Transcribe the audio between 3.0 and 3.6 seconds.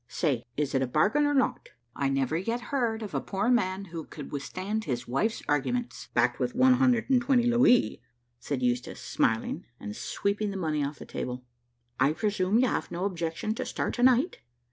of a poor